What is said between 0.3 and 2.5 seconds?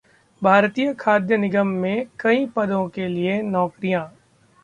भारतीय खाद्य निगम में कई